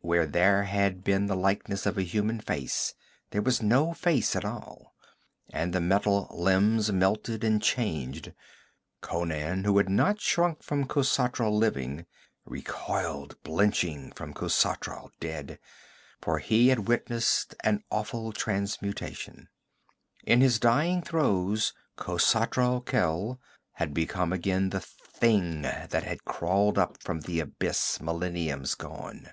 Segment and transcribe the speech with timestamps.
[0.00, 2.94] Where there had been the likeness of a human face,
[3.32, 4.94] there was no face at all,
[5.50, 8.32] and the metal limbs melted and changed....
[9.02, 12.06] Conan, who had not shrunk from Khosatral living,
[12.46, 15.58] recoiled blenching from Khosatral dead,
[16.18, 19.50] for he had witnessed an awful transmutation;
[20.22, 23.38] in his dying throes Khosatral Khel
[23.72, 29.28] had become again the thing that had crawled up from the Abyss millenniums gone.